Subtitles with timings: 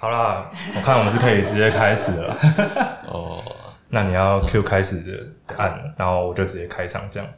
[0.00, 2.36] 好啦，我看我们是可以直接开始了。
[3.10, 3.36] 哦，
[3.88, 7.28] 那你要 Q 开始的按，然后我就直接开场这样。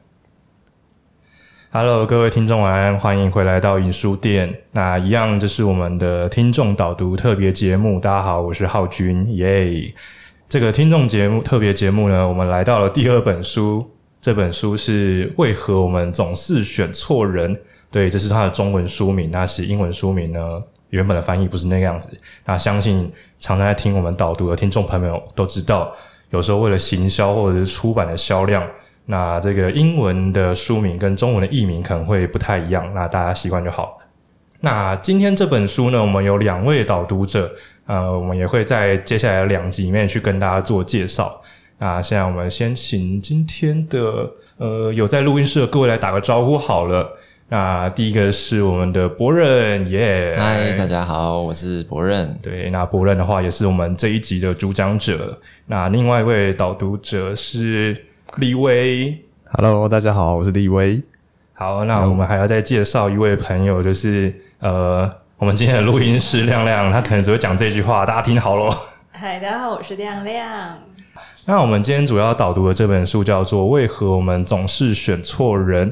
[1.71, 4.61] Hello，各位听众晚安，欢迎回来到影书店。
[4.73, 7.99] 那一样，这是我们的听众导读特别节目。
[7.99, 9.95] 大家好，我是浩君，耶、yeah！
[10.47, 13.91] 这个听众节目特别节目呢，我们来到了第二本书。
[14.21, 17.59] 这本书是为何我们总是选错人？
[17.91, 19.31] 对，这是它的中文书名。
[19.31, 20.63] 那是英文书名呢？
[20.91, 22.09] 原本的翻译不是那个样子。
[22.45, 25.93] 那相信常常在听我们导读的听众朋友都知道，
[26.31, 28.65] 有时候为了行销或者是出版的销量，
[29.07, 32.93] 那这个英文的书名跟中文的译名可能会不太一样。
[32.95, 33.97] 那大家习惯就好。
[34.61, 37.51] 那今天这本书呢，我们有两位导读者，
[37.87, 41.41] 呃，我们也会在接下来的两集里面去跟大家做介绍。
[41.79, 47.11] 那现在我们先请今天的呃有在录音室的各位来打个招呼好了。
[47.53, 50.37] 那第一个是我们的博任，耶！
[50.39, 52.33] 嗨，大家好，我是博任。
[52.41, 55.37] 对，那博任的话也是我们这一集的主讲者。
[55.67, 58.05] 那另外一位导读者是
[58.37, 59.19] 立威。
[59.51, 61.03] Hello，大家好，我是立威。
[61.53, 68.73] 好，那我们还要再介绍一位朋友，就是呃，我们今天的录音师亮亮，他可能只会讲这句话，大家听好喽。
[69.11, 70.79] 嗨，大家好，我是亮亮。
[71.47, 75.91] 那我们今天主要导读的这本书叫做《为何我们总是选错人》。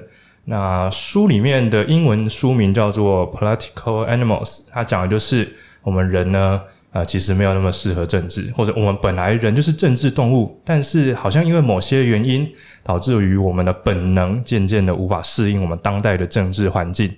[0.50, 5.46] 那书里面的英文书名叫做《Political Animals》，它讲的就是
[5.82, 12.50] 我们人呢，呃，其实没有那么适合政治，或者我们本来人就是政治动物，但是好像因为某些原因，
[12.82, 17.14] 导致于我们的本能渐渐的无法适应我们当代的政治环境。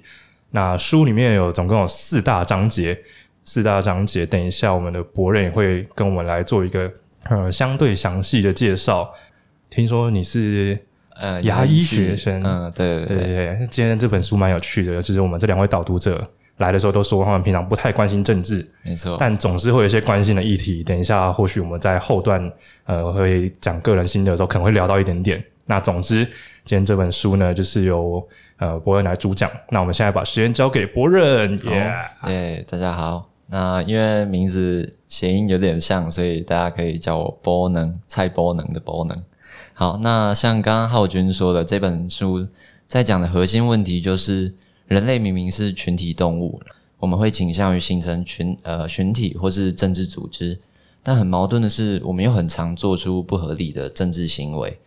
[0.51, 2.99] 那书里面有总共有四大章节，
[3.45, 6.93] 四大章节，等一下我们的博人也会跟我们来做一个
[7.29, 9.13] 呃相对详细的介绍。
[9.69, 10.90] 听说你是。
[11.21, 16.27] 呃，牙医学生，嗯，对对对，对，今天这本书蛮有趣的，就是我们这两位导读者
[16.57, 20.83] 来的时候都说，他们平常不太关心政治，没错，但总是会有一些关心的议题。
[20.83, 22.51] 等一下，或许我们在后段，
[22.87, 25.45] 呃，会讲个人心得的时候，可能会聊到一点点。
[25.67, 26.25] 那总之，
[26.65, 28.27] 今天这本书呢，就是由
[28.57, 29.51] 呃博任来主讲。
[29.69, 31.95] 那我们现在把时间交给博任，耶，
[32.29, 33.29] 耶，大家好。
[33.49, 39.17] 那因为名字谐音有点像，所以大家可以叫我博能，蔡博能的博能。
[39.73, 42.47] 好，那像刚刚浩君说的，这本书
[42.87, 44.53] 在讲的核心问题就是，
[44.87, 46.61] 人类明明是群体动物，
[46.99, 50.59] 我们会倾向于形成群呃群体或是政治组织，
[51.03, 54.79] 但很矛盾的是，我们又很常做出不合理的政治行为。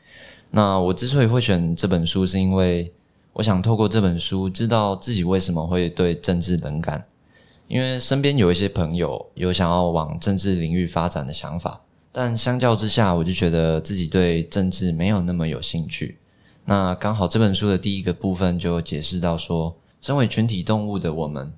[0.51, 2.91] 那我之所以会选这本书，是因为
[3.33, 7.05] 我想透过这本书，知道自己为什么会对政治冷感，
[7.67, 11.81] 因为身边有一些朋友有想要往政治领域发展的想法。
[12.15, 16.19] 但相较之下，我就觉得自己对政治没有那么有兴趣。
[16.65, 21.51] 那刚好这本书的第一个部分就解释到说，身为群体动物的我们，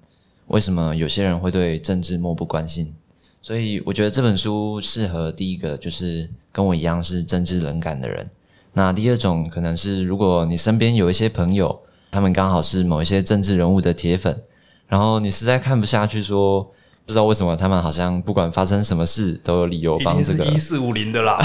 [0.47, 2.95] 为什么有些人会对政治漠不关心？
[3.41, 8.29] 所以我觉得这本书适合第一个就是跟我一样是政治冷感的人。
[8.71, 14.41] 那第二种可能是，如果你身边有一些朋友，他们刚好是某一些政治人物的铁粉，
[14.87, 16.71] 然后你实在看不下去说。
[17.05, 21.39] 不知道为什么他们好像不管发生什么事都有理由帮这个一四五零的啦，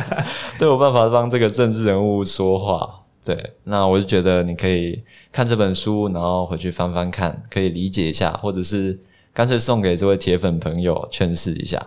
[0.58, 3.00] 都有办法帮这个政治人物说话。
[3.24, 5.00] 对，那我就觉得你可以
[5.30, 8.98] 看这本书，然后回去翻翻看，可以理解一下，或者是
[9.32, 11.86] 干脆送给这位铁粉朋友劝示一下。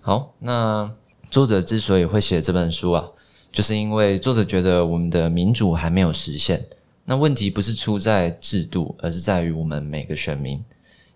[0.00, 0.92] 好，那
[1.30, 3.06] 作者之所以会写这本书啊，
[3.50, 6.66] 就是因为作者觉得我们的民主还没有实现。
[7.06, 10.62] 那问题不是出在制度，而是在于我们每个选民。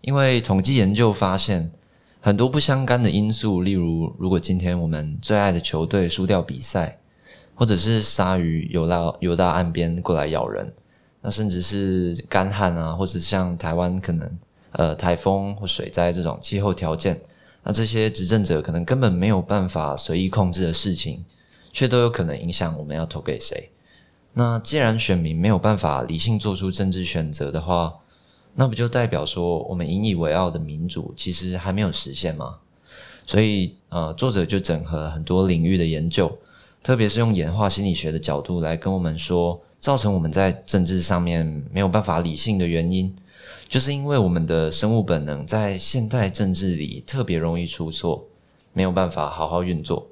[0.07, 1.69] 因为统计研究发现，
[2.21, 7.01] 很多不相干的因素，例如，如果今天我们最爱的球队输掉比赛，
[7.57, 10.73] 或者是鲨鱼游到游到岸边过来咬人，
[11.23, 14.39] 那甚至是干旱啊，或者像台湾可能
[14.71, 17.21] 呃台风或水灾这种气候条件，
[17.65, 21.25] 那这些执政者可能根本没有办法随意控制的事情，
[21.73, 23.71] 却都有可能影响我们要投给谁。
[24.35, 27.95] 那既然选民没有办法理性做出政治选择的话，
[28.59, 32.59] 那不就代表说，我们引以为傲的民主其实还没有实现吗？
[33.27, 36.35] 所以，呃，作者就整合了很多领域的研究，
[36.83, 43.15] 特别是用演化心理学的角度来跟我们说，造成我们在政治上面没有办法理性的原因，
[43.69, 48.27] 就是因为我们的生物本能在现代政治里特别容易出错，
[48.73, 50.07] 没有办法好好运作。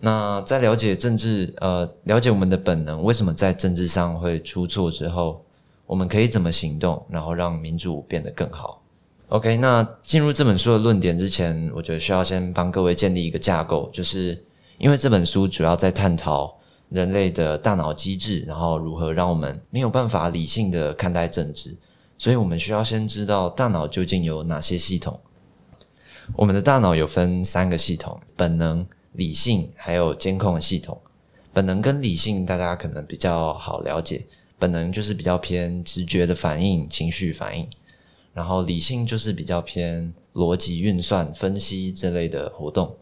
[0.00, 5.44] 那在了解政治，呃，了解我们的本能为什么在政治上会出错之后，
[5.88, 8.84] 我们可以怎么行动，然后让民主变得更好
[9.30, 14.44] ？OK，那进入这本书的论点之前，我觉得需要先帮各位建立一个架构，就是
[14.76, 16.58] 因为这本书主要在探讨
[16.90, 21.74] 人类的大脑机制，然后如何让我们没有办法理性的看待政治，
[22.18, 25.18] 所以我们需要先知道大脑究竟有哪些系统。
[26.36, 31.00] 我们的大脑有分三个系统：本能、理性，还有监控系统。
[31.54, 34.26] 本能跟理性大家可能比较好了解，
[34.58, 37.68] 本能就是比较偏直觉的反应、情绪反应，
[38.34, 42.96] 然后理性就是比较偏逻辑运算、分析这类的活动。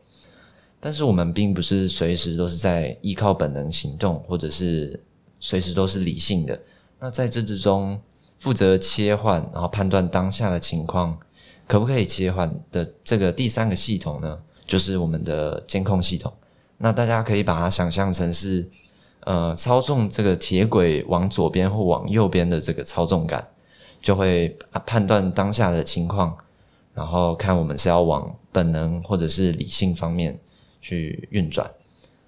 [0.79, 5.03] 但是我们并不是随时都是在依靠本能行动，或者是
[5.41, 6.61] 随时都是理性的。
[7.01, 8.01] 那在这之中，
[8.39, 11.19] 负责切换，然后判断当下的情况
[11.67, 16.33] 可不可以切换的这个第三个系统呢，就是我们的监控系统。
[16.79, 18.69] 那大家可以把它想象成是，
[19.27, 23.45] 呃，操纵这个铁轨往左边或往右边的这个操纵杆，
[24.01, 24.57] 就会
[24.87, 26.37] 判断当下的情况，
[26.95, 30.39] 然后看我们是要往本能或者是理性方面
[30.81, 31.69] 去运转。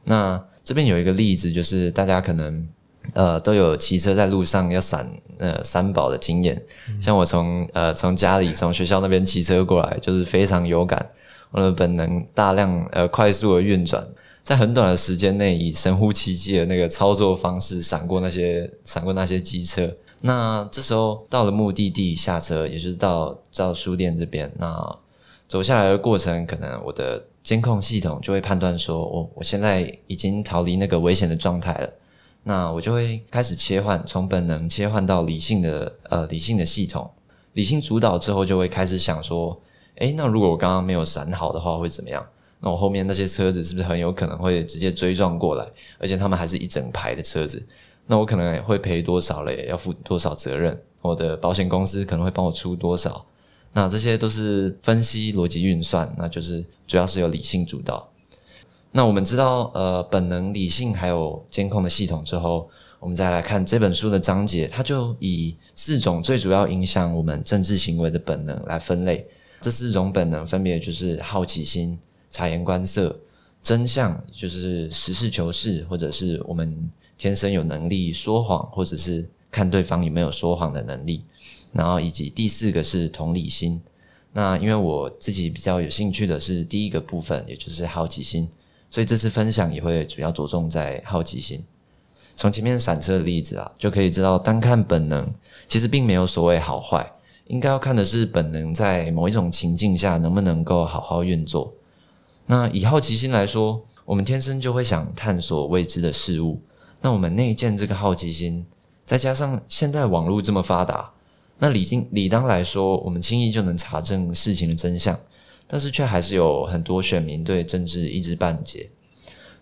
[0.03, 2.69] 那这边有一个例子，就是大家可能
[3.15, 5.09] 呃都有骑车在路上要闪
[5.39, 6.61] 呃三宝的经验，
[7.01, 11.09] 像我从呃从家里从学校那边骑车过来，就是非常有感，
[11.53, 14.05] 我的本能大量呃快速的运转。
[14.49, 19.95] 在很短的时间内，以神乎其技的那个操作方式闪过那些闪过那些机车。
[20.23, 24.51] 那这时候到了目的地下车，也就是到到书店这边。
[24.57, 24.97] 那
[25.47, 31.91] 走下来的过程，可能我的监控系统就会判断说，我我现在已经逃离那个危险的状态了。
[32.45, 37.11] 那我就会开始切换，从本能切换到理性的呃理性的系统。
[37.53, 39.61] 理性主导之后，就会开始想说，
[39.97, 42.27] 诶，那如果我刚刚没有闪好的话，会怎么样？
[42.61, 45.67] 那我后面那些车子是不是很有可能会直接追撞过来？
[45.99, 47.65] 而且他们还是一整排的车子，
[48.07, 49.67] 那我可能会赔多少嘞？
[49.69, 50.77] 要负多少责任？
[51.03, 53.25] 我的保险公司可能会帮我出多少？
[53.75, 58.11] 那这些都是分析逻辑运算，那就是主要是由理性主导。
[58.91, 62.69] 那我们知道，呃，本能、理性还有监控的系统之后，
[62.99, 69.23] 我们再来看这本书的章节，它就以四种最主要影响我们政治行为的本能来分类。
[69.61, 71.99] 这四种本能分别就是好奇心。
[72.31, 73.15] 察言观色、
[73.63, 81.23] 真相就是实事求是，或者是我们天生有能力说谎，或者是看对方有没有说谎的能力。
[81.73, 83.81] 然后以及第四个是同理心。
[84.33, 88.49] 那因为我自己比较有兴趣的是第一个部分，也就是好奇心，
[88.91, 91.65] 所以这次分享也会主要着重在好奇心。
[92.37, 95.35] 从前面闪车的例子啊，就可以知道，单看本能
[95.67, 97.11] 其实并没有所谓好坏，
[97.49, 101.73] 应该要看的是本能在某一种情境下能不能够好好运作。
[102.51, 106.59] 那以好奇心来说，我们天生就会想探索未知的事物。
[107.03, 108.67] 那我们内建这个好奇心，
[109.05, 111.11] 再加上现在网络这么发达，
[111.59, 115.21] 那理经理当来说，我们轻易就能查证事情的真相。
[115.71, 118.89] 但是却还是有很多选民对政治一知半解。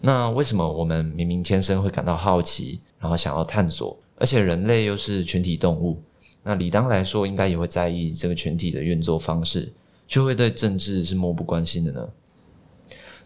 [0.01, 5.99] 那为什么我们明明天生会感到好奇，然后想要探索，而且人类又是群体动物，
[6.45, 9.73] 那理当来说应该也会在意这个群体的运作方式，
[10.07, 12.09] 却会对政治是漠不关心的呢？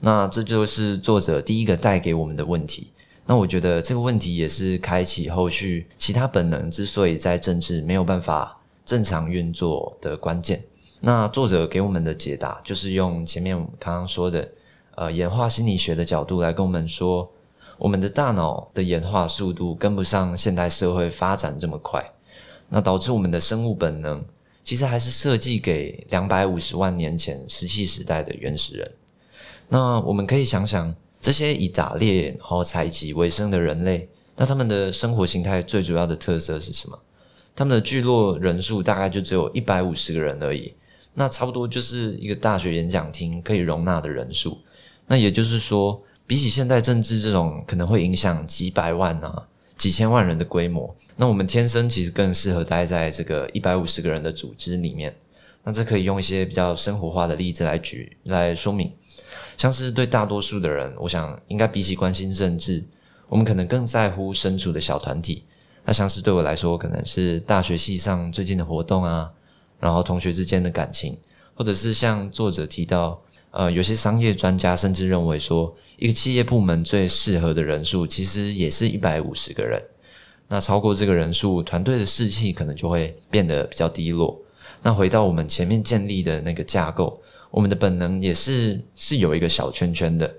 [0.01, 2.91] 那这就是作者第一个带给我们的问题。
[3.27, 10.65] 那我觉得这个问题也是开启后续其他本能之所以在政治没有办法正常运作的关键。
[11.01, 14.49] 那作者给我们的解答就是用前面我们刚刚说的，
[14.97, 17.31] 呃，演化心理学的角度来跟我们说，
[17.79, 22.05] 我们的大脑的演化速度跟不上现代社会发展这么快，
[22.69, 24.25] 那导致我们的生物本能
[24.65, 28.93] 其实还是设计给两百五十万年前石器时代的原始人。
[29.71, 36.99] 那我们可以想想，这些以打猎然后采集为生的人类，那他们的生活形态最主要的特色是什么？
[37.57, 40.73] 他们的聚落人数大概就只有一百五十个人而已，
[41.15, 44.59] 那差不多就是一个大学演讲厅可以容纳的人数。
[45.07, 49.47] 那也就是说，比起现代政治这种可能会影响几百万啊、
[49.77, 55.15] 几千万人的规模，那我们天生其实更适合待在这个一百五十个人的组织里面。
[55.63, 58.91] 那这可以用一些比较生活化的例子来举来说明。
[59.61, 62.83] 像是对大多数的人，我想应该比起关心政治，
[63.29, 65.45] 我们可能更在乎身处的小团体。
[65.85, 69.31] 那像是对我来说，可能是大学系上最近的活动啊，
[69.79, 71.15] 然后同学之间的感情，
[71.55, 79.79] 或者是像作者提到，呃，有些商业专家甚至认为说，一个企业部门最适合的人数其实也是一百五十个人。
[80.49, 84.41] 那超过这个人数，团队的士气可能就会变得比较低落。
[84.83, 87.21] 那回到我们前面建立的那个架构。
[87.51, 90.33] 我们的本能也是是有一个小圈圈的，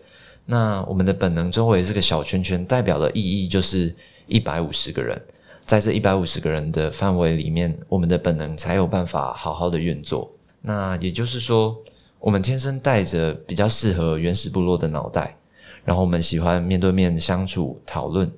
[0.45, 3.93] 那我们的本能周围这个小圈圈代表的意义就是
[4.27, 5.21] 一百五十个人，
[5.65, 10.31] 在这一百五十个人的范围里面，我们的本能才有办法好好的运作。
[10.61, 11.77] 那也就是说，
[12.19, 15.37] 我们天生带着比较适合原始部落的脑袋，
[15.83, 18.31] 然后我们喜欢面对面相处讨论。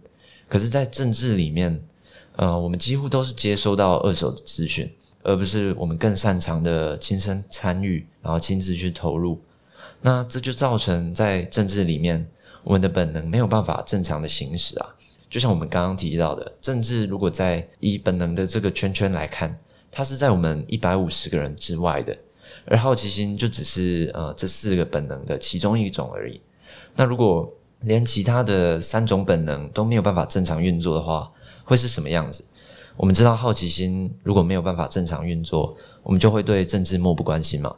[0.48, 1.84] 可是，在政治里面，
[2.38, 4.92] 呃，我们几乎都是接收到二手的资讯。
[5.24, 9.40] 而不是我们更擅长的亲身参与，然后亲自去投入。
[10.02, 12.30] 那这就造成在政治里面，
[12.64, 14.96] 我们的本能没有办法正常的行使啊。
[15.30, 19.58] 就像我们刚刚提到的，政治如果在以本能的这个圈圈来看，
[19.90, 22.16] 它是在我们一百五十个人之外的，
[22.66, 26.42] 而好奇心就只是呃这四个本能的其中一种而已。
[26.96, 31.32] 那如果连其他的三种本能都没有办法正常运作的话，
[31.64, 32.44] 会是什么样子？
[32.96, 37.76] 我们知道，好奇心如果没有办法正常运作，我们就会对政治漠不关心嘛。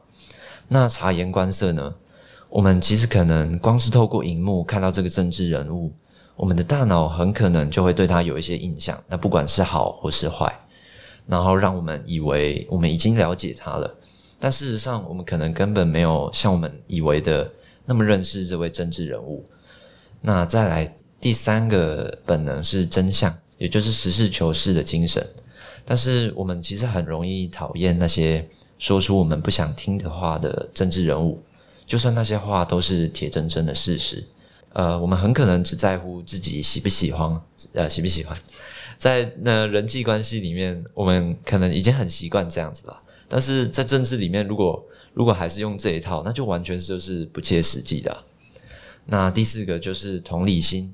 [0.68, 1.96] 那察言观色呢？
[2.50, 5.92] 我们其实可能光是透过荧幕看到这个政治人物，
[6.36, 8.98] 我们的大脑很可能就会对他有一些印象。
[9.08, 10.58] 那不管是好或是坏，
[11.28, 13.94] 然后让我们以为我们已经了解他了，
[14.40, 17.52] 但事实上，我们可能根本没有像我们以为的
[17.86, 19.44] 那么认识这位政治人物。
[20.22, 25.26] 那再来第三个本能是真相，也就是实事求是的精神。
[25.86, 31.40] 但是我们其实很容易讨厌那些说出我们不想听的话的政治人物，
[31.86, 34.24] 就算那些话都是铁铮铮的事实。
[34.74, 37.40] 呃，我们很可能只在乎自己喜不喜欢，
[37.74, 38.36] 呃，喜不喜欢。
[38.98, 42.98] 在那人际关系里面，我们可能已经很习惯这样子了。
[43.30, 44.84] 但是在政治里面，如果
[45.14, 48.24] 如果还是用这一套，那就完全就是不切实际的。
[49.06, 50.94] 那第四个就是同理心。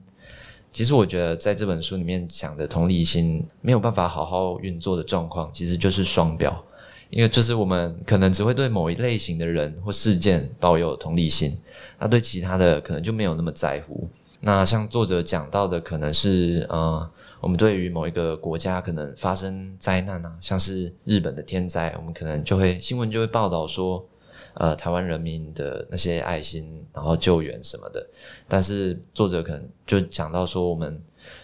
[0.72, 6.62] 其实我觉得在这本书里面讲的同理心没有办法好好运作的状况，其实就是双标。
[7.10, 11.60] 因为就是我们可能只会对某一类型的人或事件抱有同理心，
[12.00, 14.08] 那对其他的可能就没有那么在乎。
[14.40, 17.12] 那像作者讲到的，可能是呃，
[17.42, 24.08] 我们对于某一个国家可能发生灾难啊，像是日本的天灾，我们可能就会新闻就会报道说。
[24.54, 28.06] 呃，台湾人民的那些爱心，然后救援什么的，
[28.48, 31.02] 但是作者可能就讲到说，我们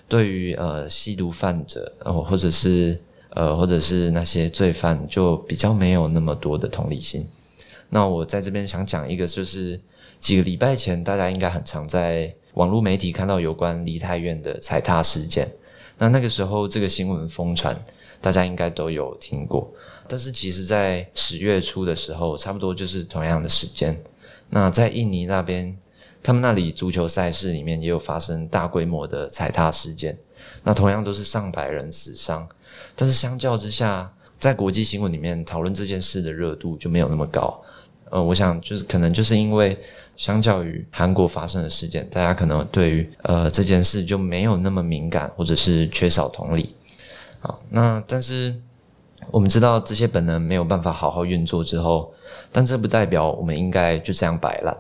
[0.08, 3.00] 对于呃吸毒犯者，呃，或者是
[3.30, 7.28] 呃或者是那些罪犯，就比较没有那么多的同理心。
[7.90, 9.80] 那我在这边想讲一个，就是
[10.20, 15.50] 几个礼拜前，大家应该很常在网络媒体看到有关梨泰院的踩踏事件。
[15.98, 17.84] 那那个时候，这个新闻疯传，
[18.20, 19.68] 大家应该都有听过。
[20.08, 24.02] 但是其实，在十月初的时候，差不多就是同样的时间。
[24.50, 25.78] 那在印尼那边，
[26.24, 30.18] 他们那里足球赛事里面也有发生大规模的踩踏事件。
[30.64, 32.48] 那同样都是上百人死伤。
[32.96, 37.62] 但是相较之下，在国际新闻里面讨论这件事的热度就没有那么高。
[38.10, 39.78] 呃，我想就是可能就是因为
[40.16, 46.74] 相较于韩国发生的事件，大家可能对于呃这件事就没有那么敏感，或者是缺少同理。
[47.40, 48.56] 好，那但是。
[49.32, 52.14] 我们知道这些本能没有办法好好运作之后，
[52.52, 54.76] 但这不代表我们应该就这样摆烂。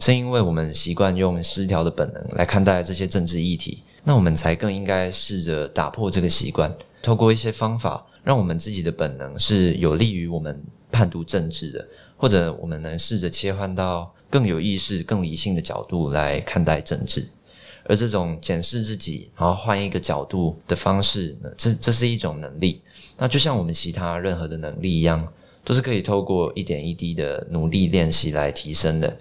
[0.00, 11.86] 正因为我们习惯用失调的本能来看待这些政治议题，那我们才更应该试着打破这个习惯，透过一些方法，让我们自己的本能是有利于我们判读政治的，
[12.16, 17.28] 或者我们能试着切换到更有意识、更理性的角度来看待政治。
[17.84, 22.80] 而这种检视自己，然后换一个角度的方式呢，这这是一种能力。
[23.18, 25.32] 那就像我们其他任何的能力一样，
[25.64, 29.16] 都是可以透过一点一滴的努力练习来提升的。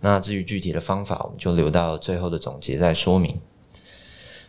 [0.00, 3.40] 那至于具体的方法，我们就留到最后的总结再说明。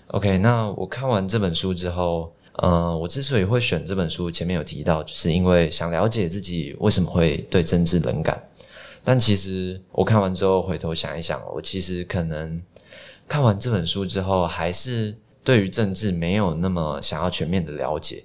[0.07, 8.49] OK，那我看完这本书之后，呃，我之所以会选这本书，前面有提到，就是因为想了解自己为什么会对政治冷感。
[9.03, 12.61] 但其实我看完之后回头想一想，我其实可能
[13.27, 18.23] 看完这本书之后，还是对于政治没有那么想要全面的了解。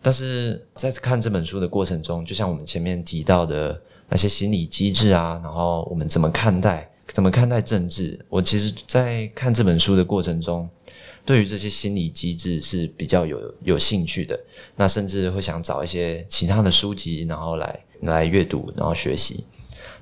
[0.00, 3.78] 但是在看这本书的过程中，就像我们前面提到的
[4.08, 10.68] 那些心理机制啊，然后我们怎么看待、怎么看待政治，我其实，在看这本书的过程中，
[11.26, 14.38] 对于这些心理机制是比较有有兴趣的。
[14.76, 19.44] 那甚至会想找一些其他的书籍，然后来来阅读，然后学习。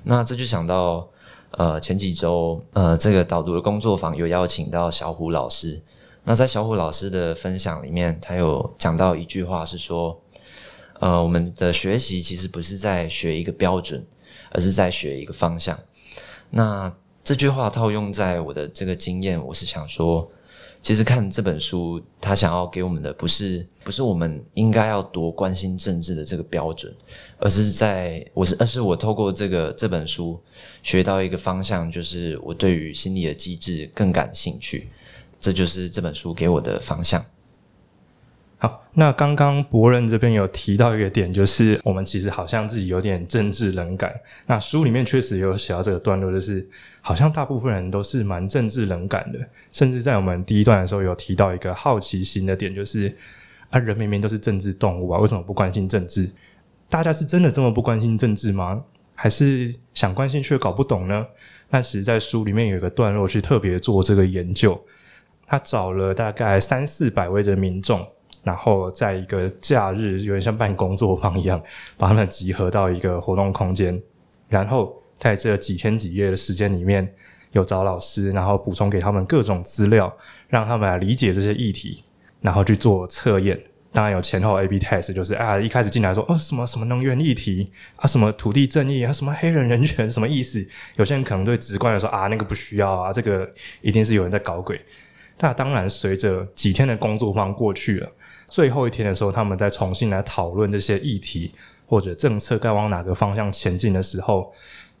[0.03, 1.09] 那这就想到，
[1.51, 5.81] 呃，前几周，呃，这个导读的工作坊有邀请到小虎老师。
[6.29, 10.21] 那在小虎老师的分享里面，他有讲到一句话，是说，
[10.99, 14.05] 呃，我们的学习其实不是在学一个标准，
[14.51, 15.79] 而是在学一个方向。
[16.49, 16.93] 那
[17.23, 20.29] 这句话套用在我的这个经验，我是想说，
[20.81, 26.93] 其实看这本书，他想要给我们的不是不是我们应该要多关心政治的这个标准，
[27.39, 30.37] 而是在我是而是我透过这个这本书
[30.83, 34.89] 学到一个方向，就是我对于心理的机制更感兴趣。
[35.39, 37.23] 这就是这本书给我的方向。
[38.59, 44.11] 好，那刚刚博任这边有提到一个点，就是我们其实好像自己有点政治冷感。
[44.47, 46.67] 那书里面确实有写到这个段落，就是
[47.01, 49.39] 好像大部分人都是蛮政治冷感的。
[49.71, 53.15] 甚至在我们第一段的时候有提到一个好奇心的点，就是
[53.69, 56.27] 啊，人明明都是政治动物啊，为什么不关心政治？
[56.89, 58.83] 大家是真的这么不关心政治吗？
[59.13, 61.27] 还是想关心却搞不懂呢？
[61.69, 64.79] 那其实在书里面有一个段落去特别做这个研究，
[65.47, 68.05] 他找了大概三四百位的民众，
[68.43, 71.59] 然后在一个假日，有点像办工作坊一样，
[71.97, 73.99] 把他们集合到一个活动空间，
[74.49, 77.13] 然后在这几天几夜的时间里面，
[77.53, 80.13] 有找老师，然后补充给他们各种资料，
[80.49, 82.03] 让他们来理解这些议题，
[82.41, 83.57] 然后去做测验。
[83.93, 90.63] 当然有前后 A/B test，就是啊，一开始进来说哦什么什么能源议题啊，什么土地正义啊，什么黑人人权，什么意思？
[90.97, 93.49] 有些人可能对直观的说啊，那个不需要啊，这个
[93.81, 94.79] 一定是有人在搞鬼。
[95.39, 98.09] 那当然，随着几天的工作坊过去了，
[98.47, 101.51] 最后一天的时候，他们再重新来讨论这些议题
[101.85, 104.51] 或者政策该往哪个方向前进的时候，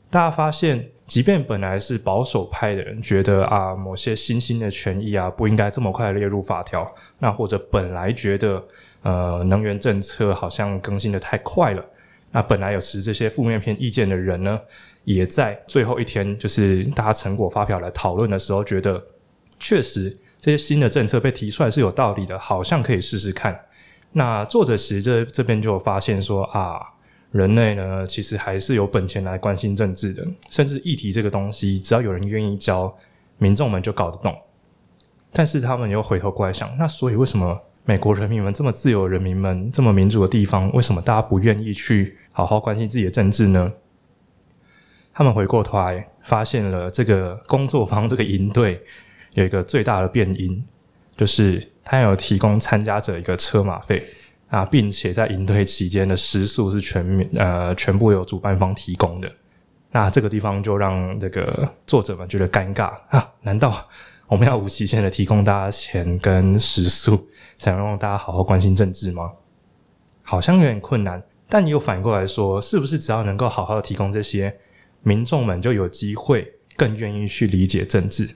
[0.09, 6.85] 大家发现，即便本来是保守派的人觉得啊，某些新兴的权益啊不应该这么快列入法条，
[7.19, 8.63] 那或者本来觉得。
[9.03, 11.85] 呃，能源政策好像更新得太快了。
[12.31, 14.59] 那本来有持这些负面偏意见的人呢，
[15.05, 19.01] 也在最后一天，就是大家成果发表来讨论的时候，觉得
[19.59, 20.17] 确实
[20.47, 23.65] 这些新的政策被提出来是有道理的，好像可以试试看。
[24.13, 26.79] 那作者其实这这边就发现说啊，
[27.31, 32.95] 人类呢其实还是有本钱来关心政治的，甚至议题这个东西，只要有人愿意教，
[33.37, 34.33] 民众们就搞得懂。
[35.33, 37.63] 但是他们又回头过来想，那所以为什么？
[37.83, 43.73] 美国人民们这么自由人民们，这么民主的地方，为什么大家不愿意去好好关心自己的政治呢？
[45.13, 48.81] 他们回过头来发现了这个工作坊这个营队
[49.37, 50.63] 有一个最大的变因，
[51.15, 54.03] 就是他有提供参加者一个车马费
[54.49, 59.31] 啊，并且在营队期间的食宿是全免呃全部由主办方提供的。
[59.91, 63.87] 那这个地方就让这个作者们觉得尴尬啊，难道？
[64.25, 67.27] 我们要无期限的提供大家钱跟食宿，
[67.57, 69.31] 才能让大家好好关心政治吗？
[70.23, 71.23] 好像有点困难。
[71.47, 74.57] 但你又反过来说，是不是只要能够好好的提供这些，
[75.03, 78.29] 民众们就有机会更愿意去理解政治？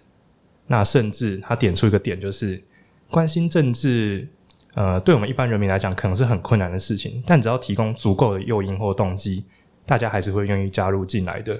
[0.71, 2.63] 那甚至他点出一个点，就是
[3.09, 4.25] 关心政治，
[4.73, 9.43] 呃，对我们一般人民来讲可能是很困难的事情，但只要提供足够的诱因或动机，
[9.85, 11.59] 大家还是会愿意加入进来的。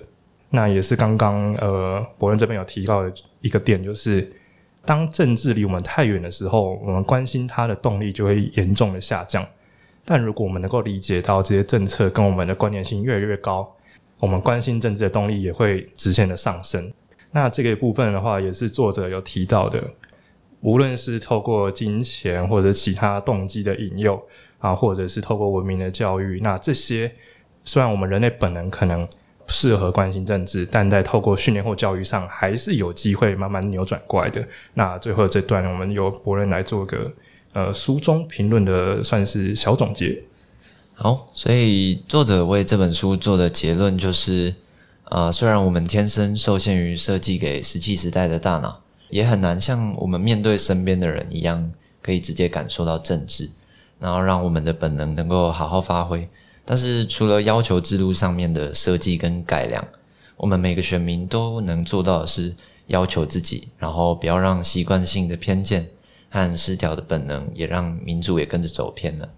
[0.50, 4.32] 那也是刚刚呃，博伦这边有提到的一个点，就是
[4.86, 9.46] 当政治离我们太远的时候，我们关心它的动力就会严重的下降。
[10.06, 13.76] 但如果我们能够理解到这些政策跟我们的关联性越来越高，
[14.20, 16.90] 我们关心政治的动力也会直线的上升。
[17.32, 19.82] 那这个部分的话，也是作者有提到的，
[20.62, 24.22] 无论是透过金钱或者其他动机的引诱
[24.60, 27.14] 啊，或者是透过文明的教育，那这些
[27.66, 29.52] 虽然我们人类本能可能不。
[29.52, 34.48] 适合关心政治，但在透过训练或教育上，还是有机会慢慢扭转过来的。
[34.76, 37.12] 那最后这段，我们由博仁来做个
[37.52, 40.24] 呃书中评论的，算是小总结。
[40.94, 44.54] 好，所以作者为这本书做的结论就是：
[45.12, 53.50] 呃，虽然我们天生受限于设计给石器时代的大脑，也很难像我们面对身边的人一样，可以直接感受到政治，
[54.00, 56.26] 然后让我们的本能能够好好发挥。
[56.64, 59.86] 但是，除了要求制度上面的设计跟改良，
[60.38, 62.54] 我们每个选民都能做到的是
[62.88, 65.90] 要求自己，然后不要让习惯性的偏见
[66.30, 69.30] 和失调的本能也让民主也跟着走偏了。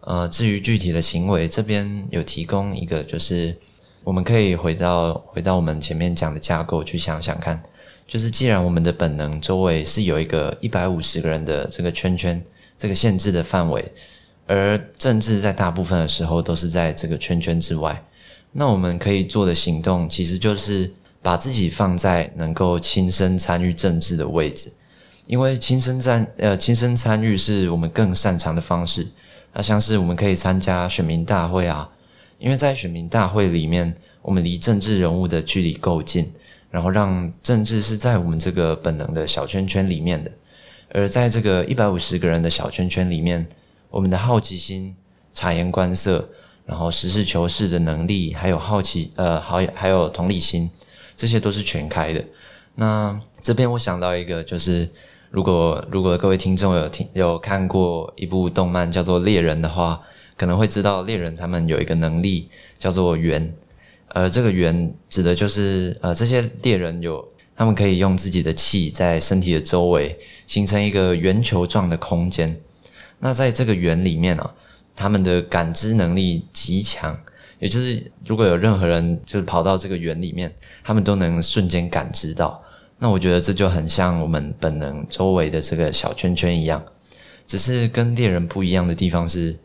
[0.00, 3.58] 呃，至于具体的行为，这边有提供一个，就是
[4.04, 7.62] 我们可以回到回到我们前面讲的架构去想想看，
[8.06, 12.42] 就是既然我们的本能周围是有一个一百五十个人的这个圈圈，
[12.76, 13.90] 这个限制的范围。
[14.46, 18.04] 而政治在大部分的时候都是在这个圈圈之外，
[18.50, 24.70] 那我们可以做的行动其实就是把自己放在能够亲身参与政治的位置，
[25.26, 29.06] 因为亲身参呃亲身参与是我们更擅长的方式。
[29.54, 31.88] 那像是我们可以参加选民大会啊，
[32.42, 36.30] 因为在选民大会里面，我们离政治人物的距离够近，
[36.70, 40.30] 然后让政治是在我们这个本能的小圈圈里面的，
[40.90, 43.46] 而在这个一百五十个人的小圈圈里面。
[43.92, 44.96] 我们的好奇心、
[45.34, 46.26] 察言观色，
[46.64, 50.70] 然后实事求是的能力，还有好奇，呃，还还有同理心，
[51.14, 52.24] 这些都是全开的。
[52.76, 54.88] 那这边我想到一个，就是
[55.30, 60.00] 如果如果各位听众有听有看过一部动漫叫做《猎人》的话，
[60.36, 63.54] 可能会知道猎人他们有一个能力叫做圆，
[64.08, 72.58] 呃，这个圆指的就是呃这些猎人有他们可以用自己的气在身体的周围形成一个圆球状的空间。
[73.20, 74.54] 那在这个圆里面啊，
[74.96, 77.16] 他们的感知能力极强，
[77.60, 82.60] 也就是如果有任何人就是跑到这个圆里面，他们都能瞬间感知到。
[82.98, 86.82] 那我觉得这就很像我们本能周围的这个小圈圈一样，
[87.46, 89.56] 只是跟猎人不一样的地方是，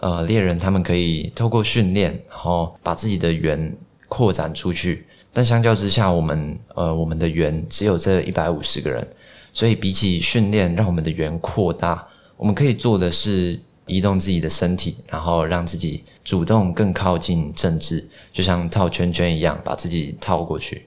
[0.00, 3.76] 呃，猎人他们可以透过训练，然后把自己的圆
[4.08, 5.06] 扩展出去。
[5.32, 9.06] 但相较之下，我们呃，我们的圆只有这一百五十个人，
[9.52, 20.82] 所以比起训练让我们的圆扩大，我们可以做的是移动自己的身体，然后让自己主动更靠近政治，就像套圈圈一样，把自己套过去。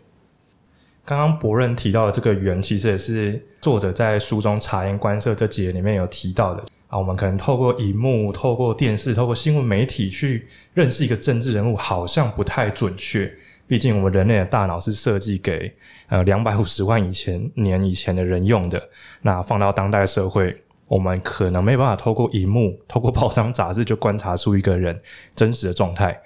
[1.06, 6.63] 刚刚博任提到的这个圆，其实也是作者在书中察言观色这节里面有提到的
[6.94, 6.98] 啊。
[6.98, 13.34] 我们可能透过荧幕、透过电视、透过新闻媒体去认识一个政治人物，好像不太准确。
[13.66, 15.74] 毕竟，我们人类的大脑是设计给
[16.08, 18.90] 呃两百五十万以前年以前的人用的。
[19.22, 20.56] 那放到当代社会，
[20.88, 25.02] 我们可能没办法透过荧幕、透过报章杂志就观察出一个人
[25.34, 26.22] 真实的状态。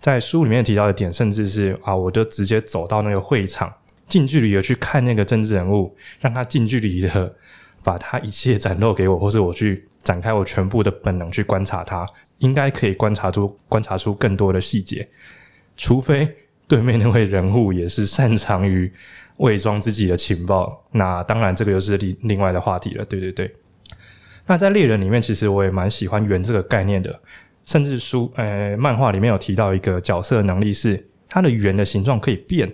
[0.00, 3.72] 在书里面提到的点，甚至是啊，我就直接走到那个会场，
[4.08, 7.36] 近距离的去看那个政治人物，让他近距离的
[7.84, 12.06] 把他一切展露给我，或是我去展开我全部的本能去观察它，
[12.38, 15.08] 应该可以观察出观察出更多的细节，
[15.76, 16.36] 除非。
[16.68, 18.90] 对面那位人物也是擅长于
[19.38, 23.04] 伪装自己的情报，那当然这个又是另另外的话题了。
[23.04, 23.54] 对对对，
[24.46, 27.20] 那在猎人里面，其实我也蛮喜欢圆这个概念的，
[27.66, 32.72] 甚至书呃漫画里面有提到一个角色能力是它的圆的形状可以变，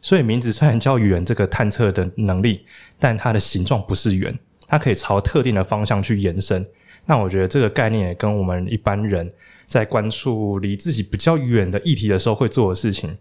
[0.00, 2.64] 所以名字虽然叫圆这个探测的能力，
[2.96, 6.66] 但它的形状不是圆，它可以朝特定的方向去延伸。
[7.06, 9.32] 那我觉得这个概念也跟我们一般人。
[9.68, 13.18] 在关注离自己比较远的议题的时候会做的事情，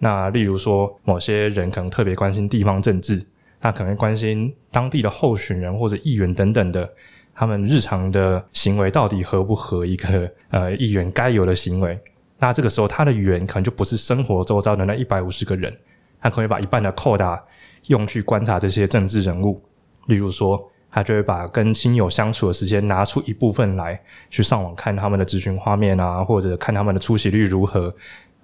[0.00, 3.24] 那例如说，某些人可能特别关心地方政治，
[3.60, 6.92] 他可能关心当地的候选人或者议员等等的，
[7.32, 11.96] 他们日常的行为到底合不合一个呃议员该有的行为？
[12.38, 15.72] 那这个时候他的园可能就不是生活周遭的那一百五十个人，
[16.20, 17.40] 他可以把一半的扩大
[17.86, 19.62] 用去观察这些政治人物，
[20.08, 20.68] 例如说。
[20.94, 27.92] 他就会把跟亲友相处的时间拿出一部分来，去上网看他们的咨询画面啊，或者看他们的出席率如何，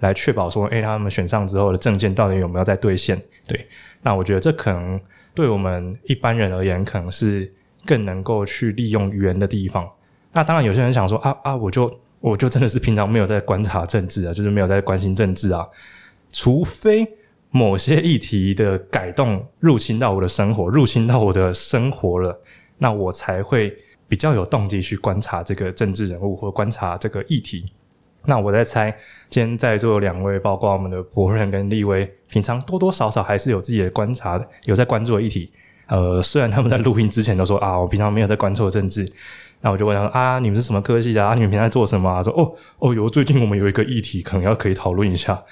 [0.00, 3.22] 来确保说，诶，他们选上之后的证件到底有没有在兑现？
[3.46, 3.68] 对，
[4.02, 5.00] 那我觉得这可能
[5.32, 7.54] 对我们一般人而言，可能是
[7.86, 9.88] 更能够去利用园的地方。
[10.32, 15.64] 那当然，有些人想说，啊啊，我就我就真的是平常没有在观察政治啊，就是没有在关心政治啊，
[16.32, 17.06] 除非。
[17.50, 22.40] 某些议题的改动入侵到我的生活，入侵到我的生活了，
[22.78, 23.76] 那我才会
[24.08, 27.64] 比较有动机去观察这个政治人物或观察这个议题。
[28.26, 28.90] 那我在猜，
[29.28, 35.50] 今天在座两位，包括我们的博仁跟立威，平常多多少少还是有自己的观察，有在关注的议题。
[35.86, 39.10] 呃，虽然他们在录音之前都说啊，我平常没有在关注政治，
[39.62, 41.34] 那我就问他说啊，你们是什么科系的啊？
[41.34, 42.22] 你们平常在做什么啊？
[42.22, 45.42] 说哦哦，有最近我们有一个议题，可能要可以讨论一下。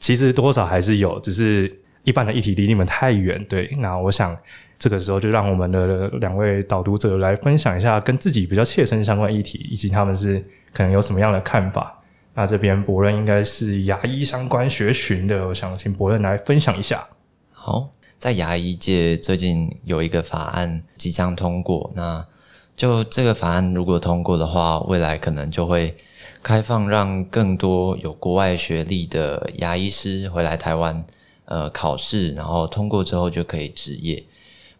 [0.00, 1.70] 其实多少还是有，只是
[2.04, 3.44] 一般的议题离你们太远。
[3.44, 4.36] 对，那我想
[4.78, 12.02] 这个时候就让我们的两位导读者来分享一下跟自己比较切身相关议题，以及他们是可能有什么样的看法。
[12.32, 17.06] 那这边博任应该是牙医相关学群的，我想请博任来分享一下。
[17.52, 22.26] 好，在牙医界最近有一个法案即将通过，那
[22.74, 25.92] 就这个法案如果通过的话，未来可能就会。
[26.42, 31.04] 开放让更多有国外学历的牙医师回来台湾，
[31.44, 34.24] 呃，考试，然后通过之后就可以执业。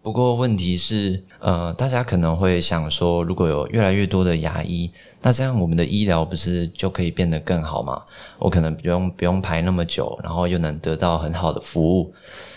[0.03, 8.03] 不过问题是，呃，大家可能会想说，如果有越来越多的牙医，那这样我们的医疗不是就可以变得更好吗？
[8.39, 12.15] 我可能不用不用排那么久，然后又能得到很好的服务。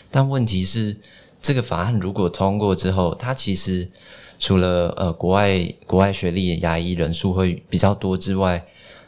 [0.09, 0.95] 但问题是，
[1.41, 3.85] 这个法案如果通过之后，它其实
[4.39, 8.65] 除了呃国外国外学历的牙医人数会比较多之外，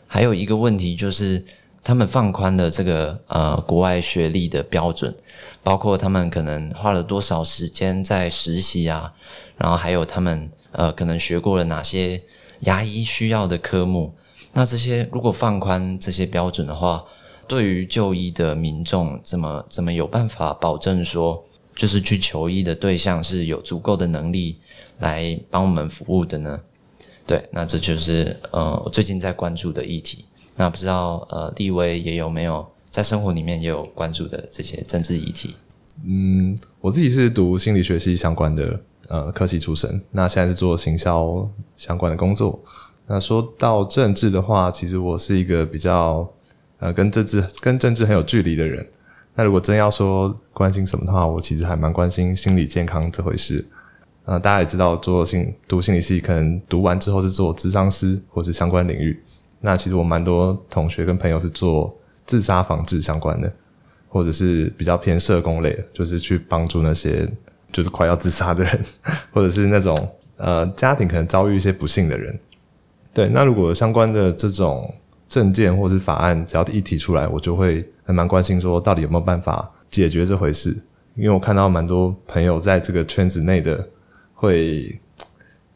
[0.07, 1.43] 还有一个问题就是，
[1.83, 5.13] 他们放宽了这个呃国外学历的标准，
[5.63, 9.13] 包括他们可能花了多少时间在实习啊，
[9.57, 12.21] 然后还有他们呃可能学过了哪些
[12.61, 14.13] 牙医需要的科目。
[14.53, 17.03] 那这些如果放宽这些标准的话，
[17.47, 21.43] 对于就医的民众怎么怎么有办法保证说，
[21.75, 24.57] 就是去求医的对象是有足够的能力
[24.99, 26.61] 来帮我们服务的呢？
[27.27, 30.25] 对，那这就是呃我最近在关注的议题。
[30.55, 35.55] 那不知道呃立威也有没有在生活里面也有关注的这些政治议题？
[36.05, 42.61] 嗯，我自己是读心理学系相关的呃科系出身，那现在是做行销相关的工作。
[43.07, 46.29] 那说到政治的话，其实我是一个比较
[46.79, 48.85] 呃跟政治跟政治很有距离的人。
[49.35, 53.67] 那如果真要说关心什么的话，我其实还蛮关心心理健康这回事。
[54.25, 59.23] 呃，大家也知道，做心读心理系，可能读完之后是做咨商师或是相关领域。
[59.61, 63.51] 那其实我蛮多同学跟朋友是做自杀防治相关的，
[64.09, 67.27] 或者是比较偏社工类的，就是去帮助那些
[67.71, 68.79] 就是快要自杀的人，
[69.31, 69.95] 或者是那种
[70.37, 72.37] 呃家庭可能遭遇一些不幸的人。
[73.13, 74.91] 对，那如果相关的这种
[75.27, 80.75] 政见或是法案，只要一提出来，我就会还蛮关心说，到底有没有办法解决这回事？
[81.15, 83.87] 因为我看到蛮多朋友在这个圈子内的
[84.45, 84.99] 会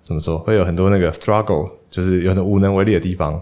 [0.03, 3.41] 怎么说，会有很多那个 struggle，就是有很多无能为力的地方。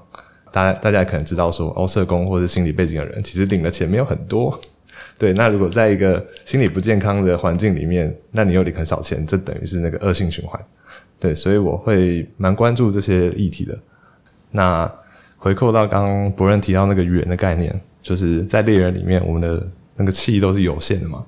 [0.51, 4.59] 大家大家可能知道说，哦，社工或者心理背景的人，其实领的钱没有很多。
[5.19, 10.59] 对，那如果在一个心理不健康的环境里面，那你又领很少钱，这等于是那个恶性循环。
[11.19, 13.77] 对，所以我会蛮关注这些议题的。
[14.51, 14.91] 那
[15.37, 21.25] 回扣到刚刚博任提到那个缘的概念，就是在猎人里面，我们的那个气都是有限的嘛，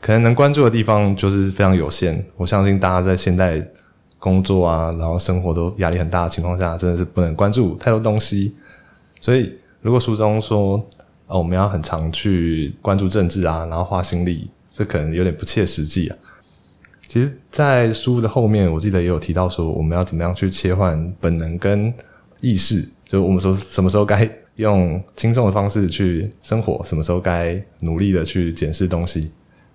[0.00, 2.24] 可能能关注的地方就是非常有限。
[2.36, 3.62] 我相信大家在现代
[4.18, 8.54] 工作啊，然后生活都压力很大的情况下，真的是不能关注太多东西。
[9.20, 10.82] 所以，如果书中说，
[11.26, 16.16] 呃，我们要很常去关注政治啊，然后花心力，这可能有点不切实际啊。
[17.06, 21.92] 其实，在书的后面，我记得也有提到说，我们要怎么样去切换本能跟
[22.40, 29.30] 意识，就我们说什么时候该用轻松的方式去生活，什么时候该努力的去检视东西。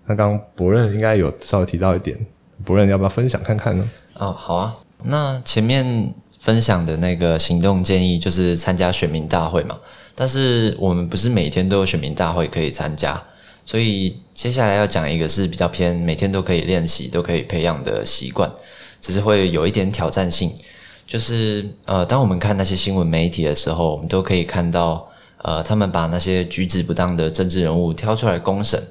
[0.08, 2.18] 那刚刚博任应该有稍微提到一点，
[2.64, 3.90] 博任要不要分享看看呢？
[4.20, 4.76] 哦，好啊。
[5.04, 9.78] 那前面分享的那个行动建议就是参加选民大会嘛，
[10.16, 13.22] 但是我们不是每天都有选民大会可以参加，
[13.66, 18.52] 所以接下来要讲一个是比较偏每天都可以练习、都可以培养的习惯，
[19.02, 20.54] 只是会有一点挑战性。
[21.08, 25.08] 就是呃，当我们看那些新闻媒体的时候，我们都可以看到，
[25.44, 28.82] 呃，他们把那些举止不当的政治人物挑出来公审。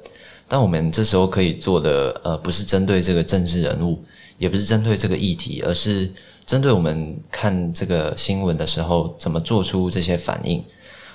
[0.55, 3.99] 但我们这时候可以做的，呃，不是针对这个政治人物，
[4.39, 6.09] 也不是针对这个议题，而是
[6.47, 10.63] 针对我们看这个新闻的时候，怎么做出这些反应。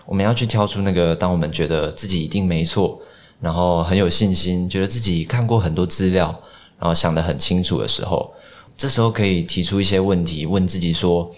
[0.05, 3.01] 我们要去挑出那个，当我们觉得自己一定没错，
[3.39, 6.37] 然后很有信心，觉得自己看过很多资料，
[6.77, 8.33] 然后想得很清楚的时候。
[8.75, 11.33] 这时候可以提出一些问题，问自己说，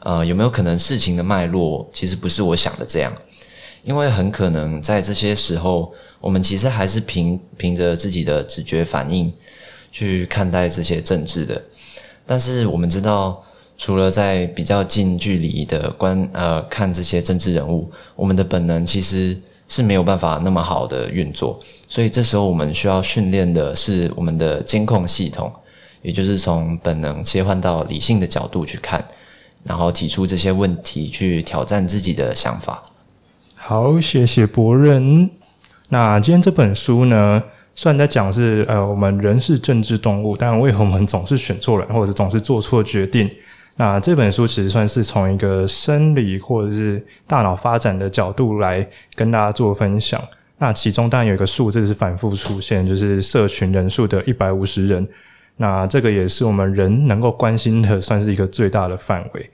[0.00, 3.10] 呃，有没有可能事情的脉络其实不是我想的这样？
[3.82, 5.94] 因为很可能在这些时候，
[6.26, 9.32] 我们其实还是凭凭着自己的直觉反应
[9.92, 11.62] 去看待这些政治的。
[12.26, 13.40] 但是我们知道，
[13.78, 19.36] 除了在比较近距离的观呃看这些政治人物，我们的本能其实
[19.68, 21.62] 是没有办法那么好的运作。
[21.88, 25.48] 所以这时候我们需要训练的是我们的监控系统。
[26.02, 29.04] 也就是从本能切换到理性的角度去看，
[29.64, 32.84] 然后提出这些问题，去挑战自己的想法。
[33.54, 35.30] 好，谢谢博任。
[35.88, 37.42] 那今天这本书呢，
[37.74, 43.30] 虽然在讲是呃，我们人是政治动物，但为何我们总是选错人，或者总是做错决定？
[43.76, 50.20] 那这本书其实算是从一个生理或者是大脑发展的角度来跟大家做分享。
[50.58, 55.06] 那其中当然有一个数字是反复出现，就是社群人数的一百五十人。
[55.58, 59.50] 那这个也是我们人能够关心的，算是一个最大的范围。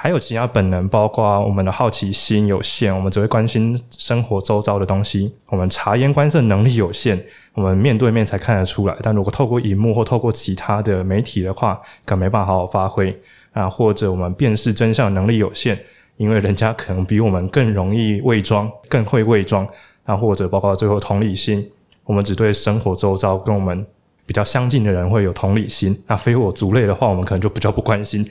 [0.00, 7.20] 还有其他本能，包括我们的好奇心有限，我们只会关心生活周遭的东西；我们察言观色能力有限，
[7.54, 8.96] 我们面对面才看得出来。
[9.02, 13.20] 但如果透过荧幕或透过其他的媒体的话，可能没办法好好发挥。
[13.52, 15.76] 啊，或者我们辨识真相能力有限，
[16.16, 19.66] 因为人家可能比我们更容易伪装，更会伪装。
[20.04, 21.68] 那，或者包括最后同理心，
[22.04, 23.84] 我们只对生活周遭跟我们。
[24.26, 28.28] 比较相近的人会有同理心，那非我族类的话，我们可能就比较不关心。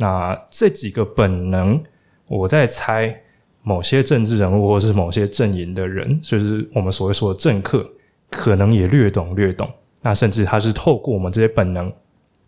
[0.00, 1.78] 那这几个本能，
[2.26, 3.14] 我在猜，
[3.62, 7.86] 某些政治人物或是某些阵营的人，就是我们所谓说的政客，
[8.30, 9.70] 可能也略懂略懂。
[10.00, 11.92] 那甚至他是透过我们这些本能，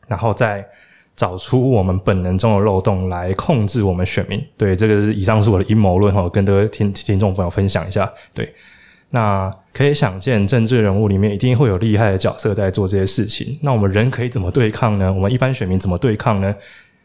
[0.08, 0.66] 然后再
[1.14, 4.42] 找出我们本能中的漏洞来控制我们选民。
[4.56, 8.10] 对，这个是以上是我的阴谋论哈，跟各位听听众朋友分享一下。
[8.32, 8.50] 对。
[9.14, 13.58] 那可以想见，政治人物里面一定会有厉害的角色在做这些事情。
[13.60, 15.12] 那我们人可以怎么对抗呢？
[15.12, 16.56] 我们一般选民怎么对抗呢？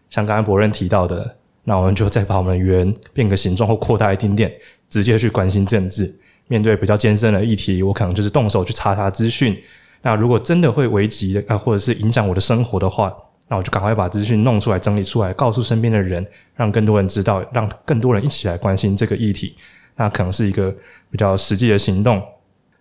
[0.10, 4.52] 像刚才博任提到的，那我们就再把我们的圆变个形状或扩大一点点，
[4.89, 6.13] 直接去关心政治。
[6.48, 9.58] 面对比较艰深的议题，我可能就是动手去查查资讯。
[10.02, 13.13] 那如果真的会危及的啊，或者是影响我的生活的话，
[13.50, 19.56] 那我就赶快把资讯弄出来、整理出来，告诉身边的人，让更多人知道，让更多人一起来关心这个议题。
[19.98, 20.74] 那可能是一个
[21.12, 22.22] 比较实际的行动。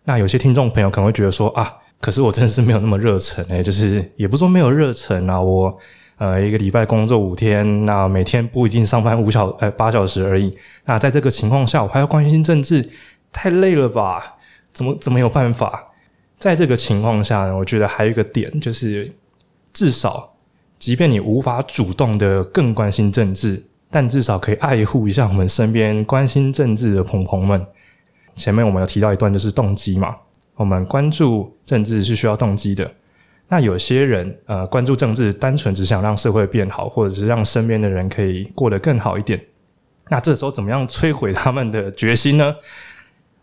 [0.04, 5.76] 那有些听众朋友可能会觉得说啊，可是我真的是没有那么热忱诶，就是也不说没有热忱啊，我
[6.18, 10.56] 呃一个礼拜工作五天，那每天不一定上班五小呃八小时而已。
[10.84, 12.88] 那在这个情况下，我还要关心政治，
[13.32, 14.36] 太累了吧？
[14.72, 15.92] 怎么怎么有办法？
[16.38, 19.12] 在这个情况下呢，我觉得还有一个点就是，
[19.72, 20.34] 至少
[20.78, 23.62] 即便你无法主动的更关心政治。
[23.88, 27.64] 但至少可以爱护一下我们身边关心政治的朋朋们。
[28.34, 30.14] 前面我们有提到一段，就是动机嘛。
[30.56, 32.92] 我们关注政治是需要动机的。
[33.48, 39.40] 那有些人呃关注政治，单纯只想让社会变好，或者是让身边的人可以过得更好一点。
[40.08, 42.54] 那这时候怎么样摧毁他们的决心呢？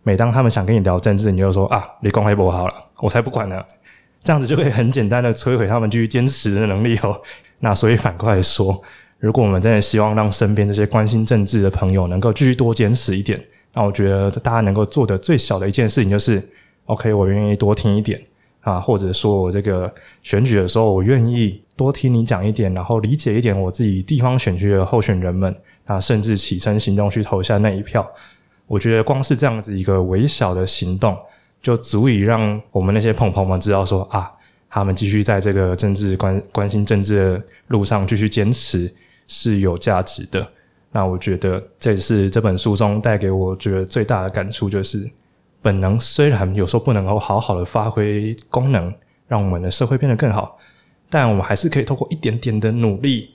[0.04, 3.64] 每当他们想跟你聊政治，你就说啊，你公黑不好了，我才不管呢。
[4.24, 7.22] 这样子就可以很简单的摧毁他们继续坚持的能力哦。
[7.60, 8.82] 那所以反过来说，
[9.20, 13.42] 如果我们真的希望让身边这些关心政治的朋友能够继续多坚持一点，
[13.74, 16.42] 那我觉得大家能够做的最小的一件事情就是
[16.86, 18.22] ，OK，我愿意多听一点。
[18.64, 25.54] 啊，或者说我这个选举的时候，我愿意多听你讲一点，然后理解一点我自己地方选区的候选人们，
[25.86, 28.10] 啊，甚至起身行动去投下那一票。
[28.66, 31.18] 我觉得光是这样子一个微小的行动，
[31.62, 34.32] 就足以让我们那些朋友们知道说啊，
[34.70, 38.90] 他们继续在这个政治关关心政治的路上继续坚持
[39.28, 40.48] 是有价值的。
[40.94, 45.12] 那我觉得这是这本书中带给我觉得最大的感触，就是。
[45.64, 48.94] 本能虽然有时候不能够好好的发挥功能，
[49.28, 50.58] 让我们的社会变得更好，
[51.10, 53.32] 但我们还是可以透过一点点的努力，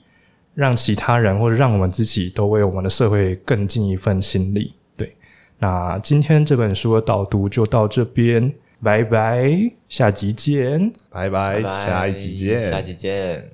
[0.53, 4.73] 让其他人或者让我们自己都为我们的社会更尽一份心力。
[4.95, 5.11] 对，
[5.57, 9.51] 那今天这本书的导读就到这边，拜拜，
[9.89, 13.49] 下集见，拜拜，下一集见，下集见。